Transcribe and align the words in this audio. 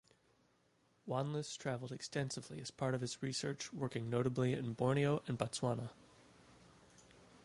Wanless 1.05 1.55
traveled 1.55 1.91
extensively 1.91 2.59
as 2.59 2.71
part 2.71 2.95
of 2.95 3.01
his 3.01 3.21
research 3.21 3.71
working 3.71 4.09
notably 4.09 4.53
in 4.53 4.73
Borneo 4.73 5.21
and 5.27 5.37
Botswana. 5.37 5.91